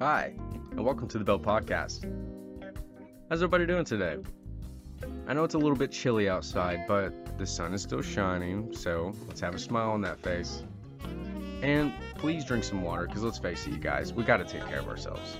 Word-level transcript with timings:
Hi, 0.00 0.32
and 0.70 0.84
welcome 0.84 1.08
to 1.08 1.18
the 1.18 1.24
Bell 1.24 1.40
Podcast. 1.40 2.04
How's 3.28 3.42
everybody 3.42 3.66
doing 3.66 3.84
today? 3.84 4.18
I 5.26 5.34
know 5.34 5.42
it's 5.42 5.54
a 5.54 5.58
little 5.58 5.74
bit 5.74 5.90
chilly 5.90 6.28
outside, 6.28 6.84
but 6.86 7.36
the 7.36 7.44
sun 7.44 7.74
is 7.74 7.82
still 7.82 8.00
shining, 8.00 8.72
so 8.72 9.12
let's 9.26 9.40
have 9.40 9.56
a 9.56 9.58
smile 9.58 9.90
on 9.90 10.00
that 10.02 10.20
face. 10.20 10.62
And 11.62 11.92
please 12.14 12.44
drink 12.44 12.62
some 12.62 12.80
water, 12.82 13.08
because 13.08 13.24
let's 13.24 13.38
face 13.38 13.66
it, 13.66 13.70
you 13.70 13.78
guys, 13.78 14.12
we 14.12 14.22
gotta 14.22 14.44
take 14.44 14.64
care 14.68 14.78
of 14.78 14.86
ourselves. 14.86 15.38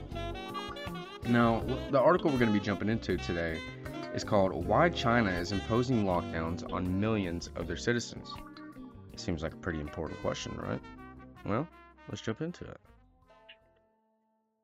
Now, 1.28 1.62
the 1.92 2.00
article 2.00 2.28
we're 2.28 2.40
gonna 2.40 2.50
be 2.50 2.58
jumping 2.58 2.88
into 2.88 3.16
today 3.16 3.60
is 4.12 4.24
called 4.24 4.66
Why 4.66 4.88
China 4.88 5.30
is 5.30 5.52
Imposing 5.52 6.04
Lockdowns 6.04 6.68
on 6.72 6.98
Millions 6.98 7.48
of 7.54 7.68
Their 7.68 7.76
Citizens. 7.76 8.34
Seems 9.14 9.44
like 9.44 9.52
a 9.52 9.58
pretty 9.58 9.78
important 9.78 10.20
question, 10.20 10.52
right? 10.56 10.80
Well, 11.46 11.68
let's 12.08 12.22
jump 12.22 12.40
into 12.40 12.64
it. 12.64 12.80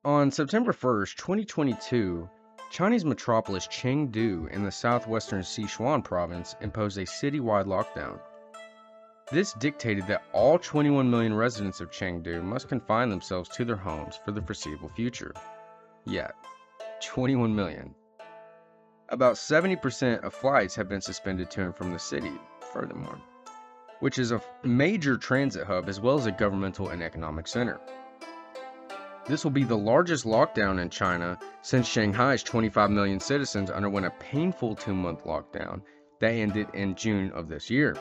On 0.05 0.29
September 0.29 0.71
1st, 0.71 1.15
2022, 1.15 2.29
Chinese 2.69 3.03
metropolis 3.03 3.65
Chengdu 3.65 4.47
in 4.51 4.63
the 4.63 4.71
southwestern 4.71 5.41
Sichuan 5.41 6.03
province 6.03 6.55
imposed 6.61 6.99
a 6.99 7.05
citywide 7.05 7.65
lockdown. 7.65 8.19
This 9.31 9.53
dictated 9.53 10.05
that 10.05 10.25
all 10.31 10.59
21 10.59 11.09
million 11.09 11.33
residents 11.33 11.81
of 11.81 11.89
Chengdu 11.89 12.43
must 12.43 12.69
confine 12.69 13.09
themselves 13.09 13.49
to 13.55 13.65
their 13.65 13.75
homes 13.75 14.19
for 14.23 14.31
the 14.31 14.43
foreseeable 14.43 14.89
future. 14.89 15.33
Yeah, 16.05 16.29
21 17.01 17.55
million. 17.55 17.95
About 19.09 19.37
70% 19.37 20.23
of 20.23 20.35
flights 20.35 20.75
have 20.75 20.87
been 20.87 21.01
suspended 21.01 21.49
to 21.49 21.63
and 21.63 21.75
from 21.75 21.91
the 21.91 21.97
city, 21.97 22.33
furthermore 22.71 23.19
which 24.01 24.19
is 24.19 24.31
a 24.31 24.41
major 24.63 25.17
transit 25.17 25.65
hub 25.65 25.89
as 25.89 25.99
well 25.99 26.17
as 26.17 26.25
a 26.25 26.31
governmental 26.31 26.89
and 26.89 27.01
economic 27.01 27.47
center. 27.47 27.79
This 29.27 29.43
will 29.43 29.51
be 29.51 29.63
the 29.63 29.77
largest 29.77 30.23
lockdown 30.25 30.79
in 30.79 30.91
China 30.91 31.39
since 31.63 31.87
Shanghai's 31.87 32.43
25 32.43 32.91
million 32.91 33.19
citizens 33.19 33.71
underwent 33.71 34.05
a 34.05 34.11
painful 34.11 34.75
two 34.75 34.93
month 34.93 35.23
lockdown 35.23 35.81
that 36.19 36.29
ended 36.29 36.67
in 36.75 36.93
June 36.93 37.31
of 37.31 37.49
this 37.49 37.71
year. 37.71 37.97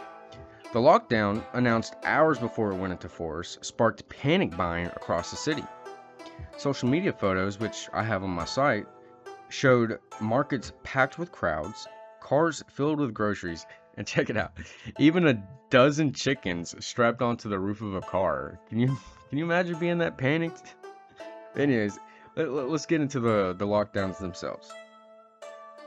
The 0.74 0.80
lockdown, 0.80 1.42
announced 1.54 1.94
hours 2.04 2.38
before 2.38 2.72
it 2.72 2.76
went 2.76 2.92
into 2.92 3.08
force, 3.08 3.56
sparked 3.62 4.06
panic 4.10 4.54
buying 4.54 4.88
across 4.88 5.30
the 5.30 5.36
city. 5.36 5.64
Social 6.58 6.90
media 6.90 7.12
photos, 7.12 7.58
which 7.58 7.88
I 7.94 8.02
have 8.02 8.22
on 8.22 8.30
my 8.30 8.44
site, 8.44 8.86
showed 9.48 10.00
markets 10.20 10.72
packed 10.82 11.18
with 11.18 11.32
crowds, 11.32 11.86
cars 12.20 12.62
filled 12.68 13.00
with 13.00 13.14
groceries, 13.14 13.64
and 13.96 14.06
check 14.06 14.28
it 14.28 14.36
out. 14.36 14.52
Even 14.98 15.26
a 15.26 15.42
dozen 15.70 16.12
chickens 16.12 16.74
strapped 16.84 17.22
onto 17.22 17.48
the 17.48 17.58
roof 17.58 17.80
of 17.80 17.94
a 17.94 18.00
car. 18.02 18.60
Can 18.68 18.78
you 18.78 18.98
can 19.30 19.38
you 19.38 19.44
imagine 19.44 19.78
being 19.78 19.98
that 19.98 20.18
panicked? 20.18 20.74
Anyways, 21.56 21.98
let, 22.36 22.48
us 22.48 22.86
get 22.86 23.00
into 23.00 23.20
the, 23.20 23.54
the 23.56 23.66
lockdowns 23.66 24.18
themselves. 24.18 24.72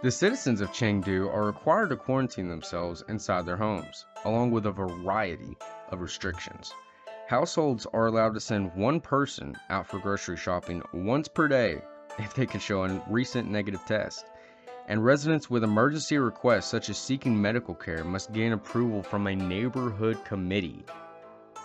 The 0.01 0.11
citizens 0.11 0.61
of 0.61 0.69
Chengdu 0.69 1.27
are 1.33 1.45
required 1.45 1.89
to 1.89 1.95
quarantine 1.95 2.47
themselves 2.47 3.03
inside 3.09 3.45
their 3.45 3.57
homes, 3.57 4.05
along 4.25 4.51
with 4.51 4.65
a 4.65 4.71
variety 4.71 5.57
of 5.89 6.01
restrictions. 6.01 6.73
Households 7.27 7.85
are 7.87 8.05
allowed 8.05 8.33
to 8.35 8.39
send 8.39 8.73
one 8.75 9.01
person 9.01 9.57
out 9.69 9.87
for 9.87 9.99
grocery 9.99 10.37
shopping 10.37 10.81
once 10.93 11.27
per 11.27 11.47
day 11.47 11.81
if 12.19 12.33
they 12.33 12.45
can 12.45 12.59
show 12.59 12.83
a 12.83 13.03
recent 13.09 13.49
negative 13.49 13.83
test 13.85 14.25
and 14.87 15.03
residents 15.03 15.49
with 15.49 15.63
emergency 15.63 16.17
requests 16.17 16.67
such 16.67 16.89
as 16.89 16.97
seeking 16.97 17.39
medical 17.39 17.75
care 17.75 18.03
must 18.03 18.31
gain 18.31 18.53
approval 18.53 19.03
from 19.03 19.27
a 19.27 19.35
neighborhood 19.35 20.23
committee. 20.23 20.85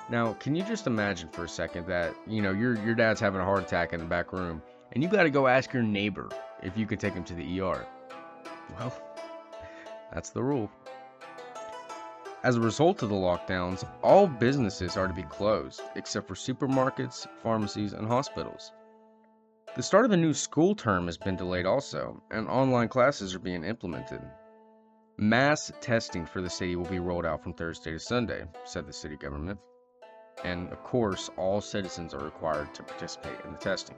Now, 0.09 0.35
can 0.35 0.55
you 0.55 0.65
just 0.65 0.87
imagine 0.87 1.29
for 1.29 1.45
a 1.45 1.49
second 1.49 1.87
that, 1.87 2.15
you 2.27 2.43
know, 2.43 2.53
your 2.53 2.77
your 2.85 2.95
dad's 2.95 3.21
having 3.21 3.41
a 3.41 3.45
heart 3.45 3.63
attack 3.63 3.93
in 3.93 4.01
the 4.01 4.07
back 4.07 4.33
room 4.33 4.63
and 4.93 5.03
you 5.03 5.09
got 5.09 5.23
to 5.23 5.31
go 5.31 5.47
ask 5.47 5.73
your 5.73 5.83
neighbor 5.83 6.29
if 6.63 6.77
you 6.77 6.87
could 6.87 7.01
take 7.01 7.15
him 7.15 7.25
to 7.25 7.35
the 7.35 7.61
ER? 7.61 7.87
Well, 8.79 8.95
that's 10.13 10.31
the 10.31 10.43
rule. 10.43 10.71
As 12.45 12.57
a 12.57 12.61
result 12.61 13.03
of 13.03 13.09
the 13.09 13.15
lockdowns, 13.15 13.89
all 14.03 14.27
businesses 14.27 14.97
are 14.97 15.07
to 15.07 15.15
be 15.15 15.23
closed 15.23 15.81
except 15.95 16.27
for 16.27 16.35
supermarkets, 16.35 17.27
pharmacies, 17.43 17.93
and 17.93 18.07
hospitals. 18.07 18.73
The 19.77 19.83
start 19.83 20.05
of 20.05 20.11
the 20.11 20.17
new 20.17 20.35
school 20.35 20.75
term 20.75 21.07
has 21.07 21.17
been 21.17 21.37
delayed 21.37 21.65
also, 21.65 22.23
and 22.31 22.49
online 22.49 22.89
classes 22.89 23.35
are 23.35 23.39
being 23.39 23.65
implemented. 23.65 24.21
Mass 25.17 25.73
testing 25.81 26.27
for 26.27 26.43
the 26.43 26.51
city 26.51 26.75
will 26.75 26.85
be 26.85 26.99
rolled 26.99 27.25
out 27.25 27.43
from 27.43 27.55
Thursday 27.55 27.93
to 27.93 27.99
Sunday, 27.99 28.45
said 28.65 28.87
the 28.87 28.93
city 28.93 29.17
government. 29.17 29.59
And 30.45 30.71
of 30.73 30.83
course, 30.83 31.31
all 31.37 31.61
citizens 31.61 32.15
are 32.15 32.25
required 32.25 32.75
to 32.75 32.83
participate 32.83 33.39
in 33.45 33.53
the 33.53 33.59
testing. 33.59 33.97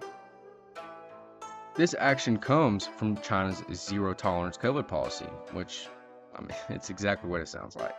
This 1.74 1.94
action 1.98 2.38
comes 2.38 2.86
from 2.86 3.16
China's 3.18 3.64
zero 3.72 4.14
tolerance 4.14 4.56
COVID 4.56 4.86
policy, 4.86 5.26
which, 5.52 5.88
I 6.36 6.40
mean, 6.40 6.56
it's 6.68 6.90
exactly 6.90 7.28
what 7.28 7.40
it 7.40 7.48
sounds 7.48 7.76
like. 7.76 7.96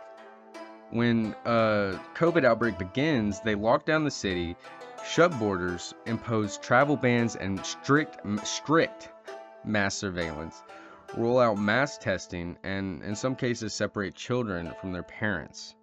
When 0.90 1.34
a 1.44 1.98
COVID 2.14 2.44
outbreak 2.44 2.78
begins, 2.78 3.40
they 3.40 3.54
lock 3.54 3.84
down 3.84 4.04
the 4.04 4.10
city 4.10 4.56
shut 5.06 5.38
borders, 5.38 5.94
impose 6.06 6.58
travel 6.58 6.96
bans 6.96 7.36
and 7.36 7.64
strict 7.64 8.18
strict 8.46 9.10
mass 9.64 9.94
surveillance, 9.94 10.62
roll 11.16 11.38
out 11.38 11.58
mass 11.58 11.98
testing, 11.98 12.56
and 12.62 13.02
in 13.02 13.14
some 13.14 13.36
cases 13.36 13.72
separate 13.72 14.14
children 14.14 14.72
from 14.80 14.92
their 14.92 15.02
parents. 15.02 15.74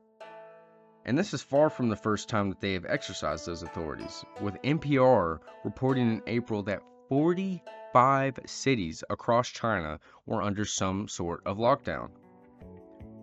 And 1.05 1.17
this 1.17 1.33
is 1.33 1.41
far 1.41 1.69
from 1.69 1.89
the 1.89 1.97
first 1.97 2.29
time 2.29 2.49
that 2.49 2.61
they 2.61 2.73
have 2.73 2.85
exercised 2.85 3.45
those 3.45 3.61
authorities, 3.61 4.23
with 4.39 4.61
NPR 4.61 5.39
reporting 5.65 6.09
in 6.09 6.21
April 6.27 6.63
that 6.63 6.81
45 7.09 8.39
cities 8.45 9.03
across 9.09 9.49
China 9.49 9.99
were 10.25 10.41
under 10.41 10.63
some 10.63 11.09
sort 11.09 11.41
of 11.45 11.57
lockdown. 11.57 12.09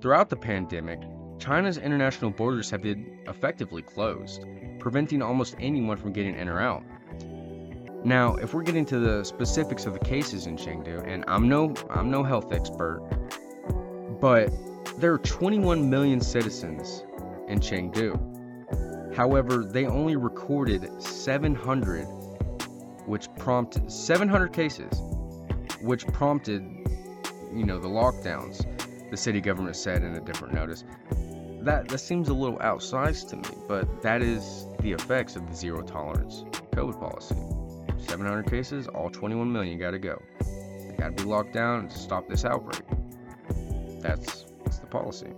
Throughout 0.03 0.29
the 0.29 0.37
pandemic, 0.37 1.01
China's 1.39 1.79
international 1.79 2.31
borders 2.31 2.69
have 2.71 2.83
been 2.83 3.21
effectively 3.27 3.81
closed, 3.81 4.45
preventing 4.79 5.23
almost 5.23 5.57
anyone 5.59 5.97
from 5.97 6.13
getting 6.13 6.37
in 6.37 6.49
or 6.49 6.61
out. 6.61 6.85
Now, 8.05 8.37
if 8.37 8.53
we're 8.53 8.63
getting 8.63 8.87
to 8.87 8.99
the 8.99 9.25
specifics 9.25 9.87
of 9.87 9.95
the 9.95 9.99
cases 9.99 10.47
in 10.47 10.57
Chengdu, 10.57 11.07
and 11.07 11.25
I'm 11.29 11.49
no 11.49 11.75
I'm 11.91 12.11
no 12.11 12.23
health 12.23 12.53
expert, 12.53 13.03
but 14.21 14.51
there 14.99 15.13
are 15.13 15.19
21 15.19 15.89
million 15.89 16.21
citizens 16.21 17.05
in 17.51 17.61
Chengdu. 17.61 19.15
However, 19.15 19.65
they 19.65 19.87
only 19.87 20.17
recorded 20.17 21.03
700 21.03 22.05
which 23.07 23.29
prompted 23.39 23.91
700 23.91 24.53
cases 24.53 25.01
which 25.81 26.07
prompted 26.09 26.63
you 27.53 27.65
know 27.65 27.79
the 27.79 27.89
lockdowns 27.89 28.65
the 29.11 29.17
city 29.17 29.41
government 29.41 29.75
said 29.75 30.05
in 30.05 30.15
a 30.15 30.21
different 30.21 30.55
notice 30.55 30.85
that 31.63 31.89
that 31.89 31.99
seems 31.99 32.29
a 32.29 32.35
little 32.35 32.59
outsized 32.59 33.29
to 33.31 33.37
me, 33.37 33.63
but 33.69 34.03
that 34.03 34.23
is 34.23 34.67
the 34.81 34.93
effects 34.93 35.37
of 35.37 35.49
the 35.49 35.55
zero 35.55 35.83
tolerance 35.83 36.45
COVID 36.73 36.99
policy. 36.99 37.37
700 37.99 38.49
cases, 38.49 38.89
all 38.89 39.11
21 39.11 39.53
million 39.53 39.79
got 39.79 39.91
to 39.91 39.99
go. 39.99 40.21
They 40.41 40.95
got 40.97 41.17
to 41.17 41.23
be 41.23 41.29
locked 41.29 41.53
down 41.53 41.89
to 41.89 41.99
stop 41.99 42.29
this 42.29 42.45
outbreak. 42.45 42.83
That's 44.01 44.47
that's 44.65 44.79
the 44.79 44.87
policy. 44.87 45.29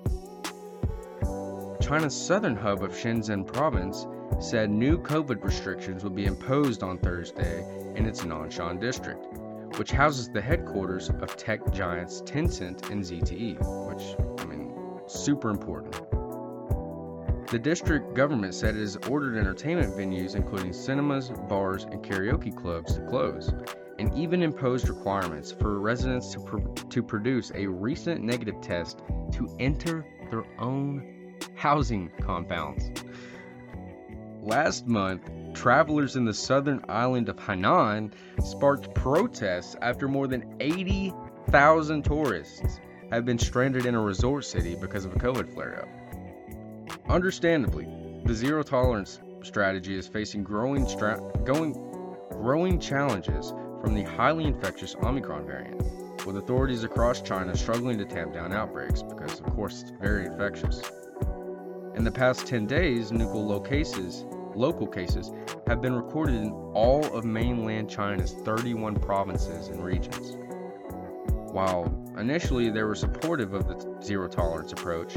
China's 1.82 2.14
southern 2.14 2.54
hub 2.54 2.84
of 2.84 2.92
Shenzhen 2.92 3.44
province 3.44 4.06
said 4.38 4.70
new 4.70 4.98
COVID 4.98 5.42
restrictions 5.42 6.04
would 6.04 6.14
be 6.14 6.26
imposed 6.26 6.84
on 6.84 6.96
Thursday 6.96 7.66
in 7.96 8.06
its 8.06 8.22
Nanshan 8.22 8.80
district, 8.80 9.26
which 9.78 9.90
houses 9.90 10.28
the 10.28 10.40
headquarters 10.40 11.08
of 11.08 11.36
tech 11.36 11.72
giants 11.72 12.22
Tencent 12.22 12.88
and 12.90 13.02
ZTE, 13.02 13.58
which, 13.88 14.16
I 14.40 14.44
mean, 14.44 14.72
super 15.08 15.50
important. 15.50 15.92
The 17.48 17.58
district 17.58 18.14
government 18.14 18.54
said 18.54 18.76
it 18.76 18.80
has 18.80 18.96
ordered 19.08 19.36
entertainment 19.36 19.92
venues, 19.94 20.36
including 20.36 20.72
cinemas, 20.72 21.30
bars, 21.48 21.82
and 21.84 22.00
karaoke 22.00 22.56
clubs, 22.56 22.94
to 22.94 23.00
close, 23.06 23.52
and 23.98 24.14
even 24.14 24.42
imposed 24.42 24.88
requirements 24.88 25.50
for 25.50 25.80
residents 25.80 26.32
to, 26.32 26.40
pr- 26.40 26.84
to 26.90 27.02
produce 27.02 27.50
a 27.56 27.66
recent 27.66 28.22
negative 28.22 28.60
test 28.60 29.00
to 29.32 29.54
enter 29.58 30.06
their 30.30 30.44
own 30.60 31.21
housing 31.62 32.10
compounds. 32.20 32.90
Last 34.42 34.88
month, 34.88 35.30
travelers 35.54 36.16
in 36.16 36.24
the 36.24 36.34
southern 36.34 36.84
island 36.88 37.28
of 37.28 37.36
Hainan 37.36 38.14
sparked 38.42 38.92
protests 38.96 39.76
after 39.80 40.08
more 40.08 40.26
than 40.26 40.56
80,000 40.58 42.02
tourists 42.02 42.80
have 43.12 43.24
been 43.24 43.38
stranded 43.38 43.86
in 43.86 43.94
a 43.94 44.00
resort 44.00 44.44
city 44.44 44.74
because 44.74 45.04
of 45.04 45.12
a 45.12 45.20
COVID 45.20 45.54
flare 45.54 45.82
up. 45.82 46.98
Understandably, 47.08 47.86
the 48.24 48.34
zero 48.34 48.64
tolerance 48.64 49.20
strategy 49.44 49.96
is 49.96 50.08
facing 50.08 50.42
growing, 50.42 50.88
stra- 50.88 51.20
going, 51.44 51.74
growing 52.32 52.80
challenges 52.80 53.54
from 53.80 53.94
the 53.94 54.02
highly 54.02 54.46
infectious 54.46 54.96
Omicron 54.96 55.46
variant, 55.46 55.80
with 56.26 56.38
authorities 56.38 56.82
across 56.82 57.22
China 57.22 57.56
struggling 57.56 57.98
to 57.98 58.04
tamp 58.04 58.32
down 58.34 58.52
outbreaks 58.52 59.00
because, 59.00 59.38
of 59.38 59.46
course, 59.54 59.82
it's 59.82 59.92
very 59.92 60.26
infectious. 60.26 60.82
In 61.94 62.04
the 62.04 62.10
past 62.10 62.46
10 62.46 62.66
days, 62.66 63.10
cases 63.64 64.24
local 64.54 64.86
cases 64.86 65.32
have 65.66 65.80
been 65.80 65.94
recorded 65.94 66.34
in 66.34 66.50
all 66.74 67.04
of 67.14 67.24
mainland 67.24 67.88
China's 67.88 68.32
31 68.32 68.96
provinces 68.96 69.68
and 69.68 69.82
regions. 69.82 70.36
While 71.52 71.92
initially 72.18 72.70
they 72.70 72.82
were 72.82 72.94
supportive 72.94 73.52
of 73.52 73.66
the 73.66 74.02
zero 74.02 74.28
tolerance 74.28 74.72
approach, 74.72 75.16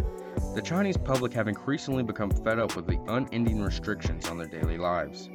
the 0.53 0.61
Chinese 0.61 0.97
public 0.97 1.33
have 1.33 1.47
increasingly 1.47 2.03
become 2.03 2.29
fed 2.29 2.59
up 2.59 2.75
with 2.75 2.87
the 2.87 2.99
unending 3.07 3.61
restrictions 3.61 4.29
on 4.29 4.37
their 4.37 4.47
daily 4.47 4.77
lives. 4.77 5.29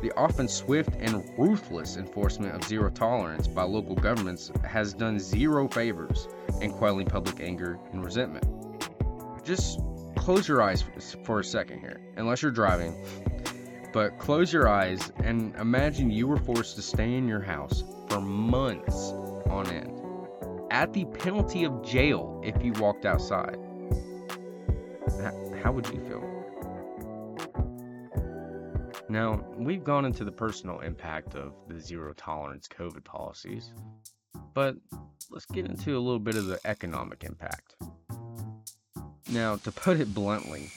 The 0.00 0.12
often 0.16 0.48
swift 0.48 0.90
and 0.98 1.28
ruthless 1.36 1.96
enforcement 1.96 2.54
of 2.54 2.64
zero 2.64 2.88
tolerance 2.88 3.46
by 3.46 3.64
local 3.64 3.96
governments 3.96 4.50
has 4.64 4.94
done 4.94 5.18
zero 5.18 5.68
favors 5.68 6.28
in 6.62 6.72
quelling 6.72 7.06
public 7.06 7.40
anger 7.40 7.78
and 7.92 8.04
resentment. 8.04 8.46
Just 9.44 9.80
close 10.28 10.46
your 10.46 10.60
eyes 10.60 10.84
for 11.24 11.40
a 11.40 11.44
second 11.44 11.80
here, 11.80 12.02
unless 12.18 12.42
you're 12.42 12.50
driving. 12.50 12.94
But 13.94 14.18
close 14.18 14.52
your 14.52 14.68
eyes 14.68 15.10
and 15.24 15.56
imagine 15.56 16.10
you 16.10 16.26
were 16.26 16.36
forced 16.36 16.76
to 16.76 16.82
stay 16.82 17.14
in 17.14 17.26
your 17.26 17.40
house 17.40 17.82
for 18.10 18.20
months 18.20 19.14
on 19.48 19.66
end, 19.70 19.98
at 20.70 20.92
the 20.92 21.06
penalty 21.06 21.64
of 21.64 21.82
jail 21.82 22.42
if 22.44 22.62
you 22.62 22.72
walked 22.72 23.06
outside. 23.06 23.56
How 25.62 25.72
would 25.72 25.88
you 25.88 26.04
feel? 26.06 26.22
Now, 29.08 29.42
we've 29.56 29.82
gone 29.82 30.04
into 30.04 30.24
the 30.24 30.32
personal 30.32 30.80
impact 30.80 31.36
of 31.36 31.54
the 31.68 31.80
zero 31.80 32.12
tolerance 32.12 32.68
COVID 32.68 33.02
policies, 33.02 33.72
but 34.52 34.76
let's 35.30 35.46
get 35.46 35.64
into 35.64 35.96
a 35.96 36.00
little 36.00 36.18
bit 36.18 36.34
of 36.34 36.44
the 36.44 36.60
economic 36.66 37.24
impact. 37.24 37.76
Now, 39.30 39.56
to 39.56 39.70
put 39.70 40.00
it 40.00 40.14
bluntly, 40.14 40.70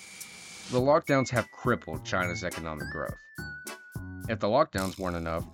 the 0.72 0.80
lockdowns 0.80 1.30
have 1.30 1.50
crippled 1.52 2.04
China's 2.04 2.44
economic 2.44 2.90
growth. 2.92 3.18
If 4.28 4.40
the 4.40 4.48
lockdowns 4.48 5.00
weren't 5.00 5.16
enough, 5.16 5.46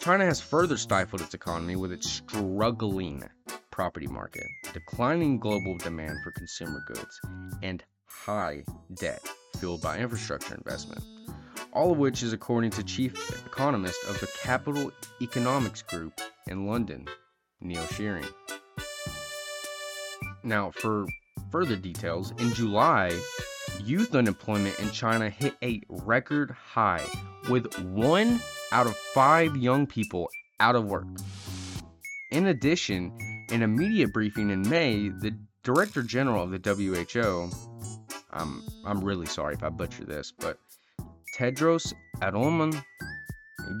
China 0.00 0.24
has 0.24 0.40
further 0.40 0.78
stifled 0.78 1.20
its 1.20 1.34
economy 1.34 1.76
with 1.76 1.92
its 1.92 2.10
struggling 2.10 3.24
property 3.70 4.06
market, 4.06 4.46
declining 4.72 5.38
global 5.38 5.76
demand 5.76 6.18
for 6.24 6.30
consumer 6.30 6.82
goods, 6.86 7.20
and 7.62 7.84
high 8.06 8.64
debt 8.94 9.20
fueled 9.58 9.82
by 9.82 9.98
infrastructure 9.98 10.54
investment. 10.54 11.04
All 11.72 11.92
of 11.92 11.98
which 11.98 12.22
is 12.22 12.32
according 12.32 12.70
to 12.70 12.82
chief 12.82 13.14
economist 13.44 13.98
of 14.08 14.18
the 14.20 14.28
Capital 14.42 14.90
Economics 15.20 15.82
Group 15.82 16.18
in 16.46 16.66
London, 16.66 17.06
Neil 17.60 17.86
Shearing. 17.88 18.24
Now, 20.42 20.70
for 20.70 21.06
further 21.50 21.76
details, 21.76 22.32
in 22.38 22.52
July, 22.54 23.12
youth 23.82 24.14
unemployment 24.14 24.78
in 24.80 24.90
China 24.90 25.30
hit 25.30 25.54
a 25.62 25.80
record 25.88 26.50
high, 26.50 27.04
with 27.48 27.72
one 27.80 28.40
out 28.72 28.86
of 28.86 28.96
five 28.96 29.56
young 29.56 29.86
people 29.86 30.28
out 30.60 30.74
of 30.74 30.86
work. 30.86 31.06
In 32.32 32.46
addition, 32.46 33.16
in 33.50 33.62
a 33.62 33.68
media 33.68 34.08
briefing 34.08 34.50
in 34.50 34.68
May, 34.68 35.08
the 35.08 35.36
Director 35.62 36.02
General 36.02 36.44
of 36.44 36.50
the 36.50 36.58
WHO, 36.58 37.50
I'm, 38.32 38.40
um, 38.40 38.68
I'm 38.84 39.04
really 39.04 39.26
sorry 39.26 39.54
if 39.54 39.62
I 39.62 39.68
butcher 39.68 40.04
this, 40.04 40.32
but 40.32 40.58
Tedros 41.36 41.92
Adhanom 42.20 42.82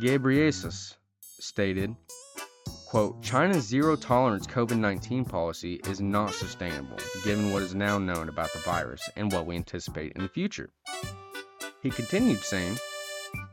Ghebreyesus 0.02 0.94
stated, 1.22 1.94
Quote, 2.86 3.20
China's 3.20 3.66
zero 3.66 3.96
tolerance 3.96 4.46
COVID 4.46 4.78
19 4.78 5.24
policy 5.24 5.80
is 5.88 6.00
not 6.00 6.32
sustainable, 6.32 6.96
given 7.24 7.52
what 7.52 7.62
is 7.62 7.74
now 7.74 7.98
known 7.98 8.28
about 8.28 8.52
the 8.52 8.60
virus 8.60 9.10
and 9.16 9.32
what 9.32 9.44
we 9.44 9.56
anticipate 9.56 10.12
in 10.12 10.22
the 10.22 10.28
future. 10.28 10.70
He 11.82 11.90
continued 11.90 12.44
saying, 12.44 12.78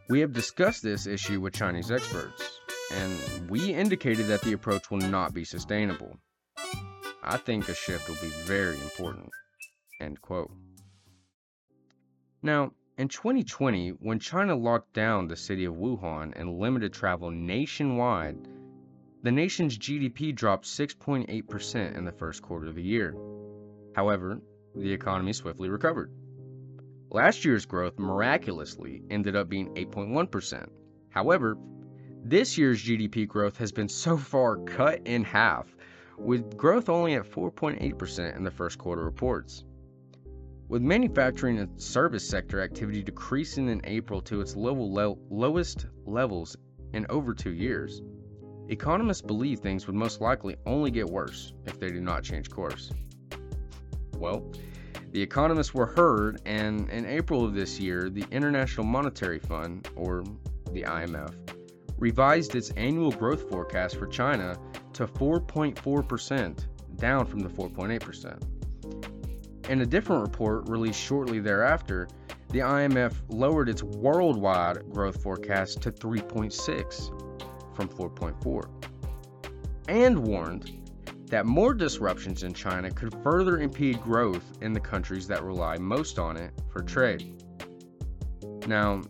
We 0.07 0.19
have 0.19 0.33
discussed 0.33 0.83
this 0.83 1.07
issue 1.07 1.41
with 1.41 1.56
Chinese 1.56 1.89
experts, 1.89 2.59
and 2.94 3.50
we 3.50 3.74
indicated 3.74 4.27
that 4.27 4.44
the 4.44 4.53
approach 4.53 4.91
will 4.91 5.00
not 5.00 5.33
be 5.33 5.44
sustainable. 5.44 6.15
I 7.24 7.38
think 7.38 7.68
a 7.69 7.74
shift 7.74 8.07
will 8.07 8.21
be 8.21 8.36
very 8.45 8.75
important. 8.75 9.31
End 10.00 10.21
quote. 10.21 10.51
Now, 12.44 12.74
in 13.00 13.07
2020, 13.07 13.89
when 13.89 14.19
China 14.19 14.56
locked 14.56 14.94
down 14.94 15.27
the 15.27 15.36
city 15.36 15.65
of 15.65 15.74
Wuhan 15.74 16.33
and 16.36 16.59
limited 16.59 16.94
travel 16.94 17.31
nationwide, 17.31 18.38
the 19.23 19.31
nation's 19.31 19.77
GDP 19.77 20.35
dropped 20.35 20.65
6.8% 20.65 21.97
in 21.97 22.03
the 22.05 22.11
first 22.11 22.41
quarter 22.41 22.67
of 22.67 22.75
the 22.75 22.83
year. 22.83 23.15
However, 23.95 24.41
the 24.75 24.91
economy 24.91 25.31
swiftly 25.31 25.69
recovered. 25.69 26.11
Last 27.09 27.45
year's 27.45 27.65
growth 27.65 27.97
miraculously 27.97 29.01
ended 29.09 29.35
up 29.37 29.47
being 29.47 29.73
8.1%. 29.75 30.67
However, 31.09 31.57
this 32.25 32.57
year's 32.57 32.83
GDP 32.83 33.25
growth 33.25 33.57
has 33.57 33.71
been 33.71 33.87
so 33.87 34.17
far 34.17 34.57
cut 34.57 35.01
in 35.05 35.23
half, 35.23 35.73
with 36.17 36.57
growth 36.57 36.89
only 36.89 37.13
at 37.13 37.23
4.8% 37.23 38.35
in 38.35 38.43
the 38.43 38.51
first 38.51 38.77
quarter 38.77 39.05
reports. 39.05 39.63
With 40.67 40.81
manufacturing 40.81 41.59
and 41.59 41.81
service 41.81 42.27
sector 42.27 42.59
activity 42.59 43.03
decreasing 43.03 43.69
in 43.69 43.79
April 43.85 44.21
to 44.21 44.41
its 44.41 44.55
lowest 44.55 45.85
levels 46.05 46.57
in 46.93 47.05
over 47.09 47.33
two 47.33 47.53
years, 47.53 48.01
Economists 48.69 49.21
believe 49.21 49.60
things 49.60 49.88
would 49.88 49.95
most 49.95 50.21
likely 50.21 50.56
only 50.65 50.89
get 50.89 51.07
worse 51.07 51.54
if 51.65 51.80
they 51.80 51.89
do 51.89 52.00
not 52.00 52.24
change 52.24 52.50
course. 52.50 52.92
Well, 54.18 54.51
the 55.12 55.21
economists 55.21 55.74
were 55.74 55.86
heard, 55.86 56.42
and 56.45 56.89
in 56.89 57.06
April 57.06 57.45
of 57.45 57.54
this 57.54 57.80
year, 57.80 58.10
the 58.10 58.25
International 58.31 58.86
Monetary 58.86 59.39
Fund, 59.39 59.89
or 59.95 60.24
the 60.71 60.83
IMF, 60.83 61.33
revised 61.98 62.56
its 62.56 62.71
annual 62.71 63.12
growth 63.12 63.50
forecast 63.50 63.98
for 63.98 64.07
China 64.07 64.57
to 64.94 65.07
4.4%, 65.07 66.68
down 66.95 67.25
from 67.25 67.39
the 67.39 67.50
4.8%. 67.50 69.69
In 69.69 69.81
a 69.81 69.86
different 69.86 70.21
report 70.21 70.69
released 70.69 71.00
shortly 71.00 71.39
thereafter, 71.39 72.07
the 72.50 72.60
IMF 72.60 73.13
lowered 73.30 73.69
its 73.69 73.83
worldwide 73.83 74.89
growth 74.92 75.21
forecast 75.21 75.81
to 75.81 75.92
3.6, 75.92 77.22
from 77.73 77.89
4.4, 77.89 78.67
and 79.87 80.17
warned 80.17 80.83
that 81.27 81.45
more 81.45 81.73
disruptions 81.73 82.43
in 82.43 82.53
China 82.53 82.91
could 82.91 83.13
further 83.23 83.59
impede 83.59 84.01
growth 84.01 84.43
in 84.61 84.71
the 84.71 84.79
countries 84.79 85.27
that 85.27 85.43
rely 85.43 85.77
most 85.77 86.19
on 86.19 86.37
it 86.37 86.51
for 86.69 86.83
trade. 86.83 87.43
Now, 88.67 89.01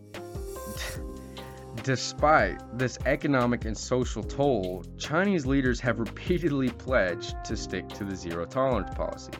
despite 1.82 2.60
this 2.78 2.98
economic 3.04 3.66
and 3.66 3.76
social 3.76 4.22
toll, 4.22 4.84
Chinese 4.96 5.44
leaders 5.44 5.80
have 5.80 5.98
repeatedly 6.08 6.70
pledged 6.70 7.36
to 7.44 7.56
stick 7.56 7.88
to 7.90 8.04
the 8.04 8.16
zero 8.16 8.46
tolerance 8.46 8.94
policy, 8.94 9.32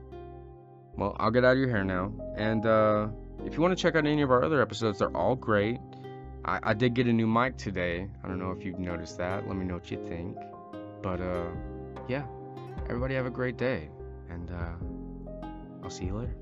Well, 0.96 1.16
I'll 1.20 1.30
get 1.30 1.44
out 1.44 1.52
of 1.52 1.58
your 1.58 1.68
hair 1.68 1.84
now. 1.84 2.12
And 2.36 2.66
uh, 2.66 3.06
if 3.46 3.54
you 3.54 3.60
want 3.60 3.70
to 3.76 3.80
check 3.80 3.94
out 3.94 4.04
any 4.04 4.22
of 4.22 4.32
our 4.32 4.44
other 4.44 4.60
episodes, 4.60 4.98
they're 4.98 5.16
all 5.16 5.36
great. 5.36 5.78
I, 6.44 6.58
I 6.64 6.74
did 6.74 6.94
get 6.94 7.06
a 7.06 7.12
new 7.12 7.28
mic 7.28 7.56
today. 7.56 8.08
I 8.24 8.28
don't 8.28 8.40
know 8.40 8.50
if 8.50 8.64
you've 8.64 8.80
noticed 8.80 9.16
that. 9.18 9.46
Let 9.46 9.56
me 9.56 9.64
know 9.64 9.74
what 9.74 9.92
you 9.92 10.04
think. 10.08 10.36
But 11.02 11.20
uh, 11.20 11.50
yeah, 12.08 12.24
everybody 12.88 13.14
have 13.14 13.26
a 13.26 13.30
great 13.30 13.58
day. 13.58 13.90
And 14.28 14.50
uh, 14.50 14.72
I'll 15.84 15.90
see 15.90 16.06
you 16.06 16.16
later. 16.16 16.34